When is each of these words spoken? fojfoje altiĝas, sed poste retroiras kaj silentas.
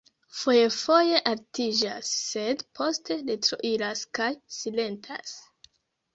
fojfoje 0.35 1.19
altiĝas, 1.31 2.09
sed 2.21 2.65
poste 2.81 3.19
retroiras 3.29 4.03
kaj 4.21 4.33
silentas. 4.59 5.39